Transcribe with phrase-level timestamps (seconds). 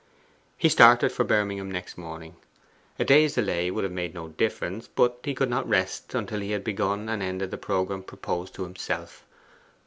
[0.57, 2.35] He started for Birmingham the next morning.
[2.97, 6.53] A day's delay would have made no difference; but he could not rest until he
[6.53, 9.23] had begun and ended the programme proposed to himself.